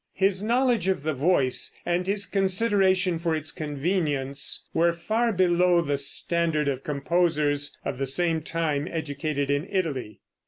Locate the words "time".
8.41-8.87